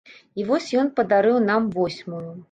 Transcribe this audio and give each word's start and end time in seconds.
І 0.39 0.45
вось 0.47 0.69
ён 0.81 0.87
падарыў 0.99 1.37
нам 1.49 1.67
восьмую. 1.75 2.23